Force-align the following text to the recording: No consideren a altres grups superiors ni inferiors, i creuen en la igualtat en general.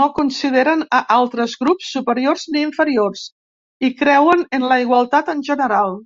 No 0.00 0.08
consideren 0.18 0.82
a 0.98 1.00
altres 1.16 1.54
grups 1.62 1.94
superiors 1.96 2.44
ni 2.56 2.62
inferiors, 2.66 3.24
i 3.90 3.92
creuen 4.04 4.46
en 4.60 4.70
la 4.74 4.80
igualtat 4.86 5.34
en 5.38 5.44
general. 5.52 6.00